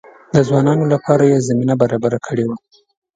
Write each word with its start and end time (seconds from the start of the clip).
د 0.33 0.35
ځوانانو 0.47 0.83
لپاره 0.93 1.23
یې 1.31 1.45
زمینه 1.47 1.73
برابره 1.81 2.19
کړې 2.27 2.43
وه. 2.49 2.57